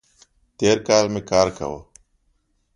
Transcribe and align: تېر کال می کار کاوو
تېر 0.57 0.77
کال 0.87 1.05
می 1.13 1.21
کار 1.29 1.47
کاوو 1.57 1.79